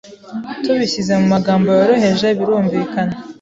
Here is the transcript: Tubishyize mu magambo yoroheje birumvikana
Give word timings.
Tubishyize 0.63 1.13
mu 1.19 1.25
magambo 1.33 1.67
yoroheje 1.79 2.27
birumvikana 2.37 3.13